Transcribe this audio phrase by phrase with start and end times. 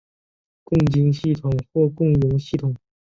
[0.63, 2.75] 共晶系统或共熔系统。